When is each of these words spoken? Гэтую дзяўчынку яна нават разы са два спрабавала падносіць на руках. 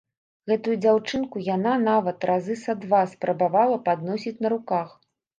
Гэтую 0.51 0.75
дзяўчынку 0.83 1.41
яна 1.55 1.73
нават 1.87 2.25
разы 2.29 2.55
са 2.61 2.75
два 2.85 3.01
спрабавала 3.11 3.77
падносіць 3.89 4.35
на 4.47 4.51
руках. 4.55 4.89